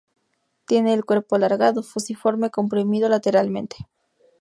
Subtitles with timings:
[0.65, 3.87] Tiene el cuerpo alargado, fusiforme, comprimido lateralmente.